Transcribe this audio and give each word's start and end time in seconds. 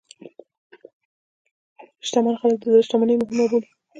شتمن 2.07 2.35
خلک 2.41 2.57
د 2.61 2.65
زړه 2.73 2.83
شتمني 2.87 3.15
مهمه 3.17 3.45
بولي. 3.51 3.69